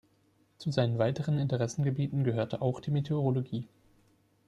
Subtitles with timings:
[0.57, 3.67] Zu seinen weiteren Interessengebieten gehörte auch die Meteorologie.